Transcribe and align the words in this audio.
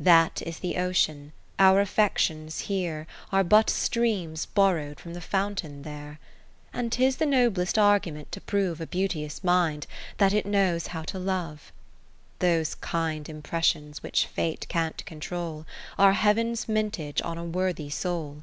That 0.00 0.42
is 0.44 0.58
the 0.58 0.78
ocean, 0.78 1.30
our 1.60 1.80
affections 1.80 2.58
here 2.62 3.06
Are 3.30 3.44
but 3.44 3.70
streams 3.70 4.44
borrow'd 4.44 4.98
from 4.98 5.14
the 5.14 5.20
fountain 5.20 5.82
there. 5.82 6.18
And 6.72 6.90
'tis 6.90 7.18
the 7.18 7.24
noblest 7.24 7.78
argument 7.78 8.32
to 8.32 8.40
prove 8.40 8.80
A 8.80 8.86
beauteous 8.88 9.44
mind, 9.44 9.86
that 10.18 10.32
it 10.34 10.44
knows 10.44 10.88
how 10.88 11.02
to 11.04 11.20
Love. 11.20 11.70
Friendship 12.40 12.40
Those 12.56 12.74
kind 12.74 13.28
impressions 13.28 14.02
which 14.02 14.26
Fate 14.26 14.66
can't 14.68 15.06
control, 15.06 15.66
Are 15.96 16.14
Heaven's 16.14 16.66
mintage 16.68 17.22
on 17.22 17.38
a 17.38 17.44
worthy 17.44 17.88
soul. 17.88 18.42